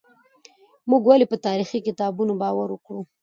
موږ 0.89 1.01
ولې 1.07 1.25
په 1.31 1.37
تاريخي 1.45 1.79
کتابونو 1.87 2.33
باور 2.41 2.67
وکړو؟ 2.71 3.01